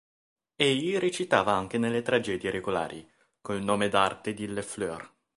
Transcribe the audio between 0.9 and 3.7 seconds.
recitava anche nelle tragedie regolari, con il